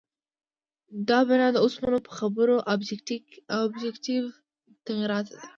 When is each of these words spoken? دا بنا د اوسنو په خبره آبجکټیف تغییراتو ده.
دا 1.09 1.19
بنا 1.29 1.47
د 1.51 1.57
اوسنو 1.63 1.99
په 2.07 2.11
خبره 2.19 2.53
آبجکټیف 2.73 4.25
تغییراتو 4.87 5.33
ده. 5.39 5.45